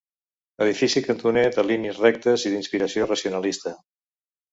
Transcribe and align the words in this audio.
Edifici 0.65 1.01
cantoner 1.07 1.43
de 1.57 1.65
línies 1.71 1.99
rectes 2.05 2.45
i 2.51 2.53
d'inspiració 2.55 3.07
racionalista. 3.11 3.75